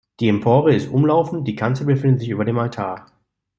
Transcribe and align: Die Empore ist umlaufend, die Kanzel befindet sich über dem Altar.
Die 0.19 0.29
Empore 0.29 0.73
ist 0.73 0.89
umlaufend, 0.89 1.47
die 1.47 1.53
Kanzel 1.55 1.85
befindet 1.85 2.21
sich 2.21 2.29
über 2.29 2.43
dem 2.43 2.57
Altar. 2.57 3.05